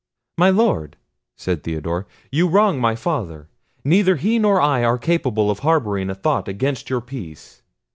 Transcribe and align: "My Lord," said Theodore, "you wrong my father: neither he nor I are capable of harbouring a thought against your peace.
"My 0.39 0.49
Lord," 0.49 0.97
said 1.35 1.61
Theodore, 1.61 2.07
"you 2.31 2.47
wrong 2.47 2.81
my 2.81 2.95
father: 2.95 3.49
neither 3.83 4.15
he 4.15 4.39
nor 4.39 4.59
I 4.59 4.83
are 4.83 4.97
capable 4.97 5.51
of 5.51 5.59
harbouring 5.59 6.09
a 6.09 6.15
thought 6.15 6.47
against 6.47 6.89
your 6.89 7.01
peace. 7.01 7.61